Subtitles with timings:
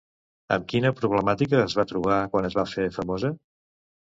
[0.55, 3.33] Amb quina problemàtica es va trobar quan es va fer famosa?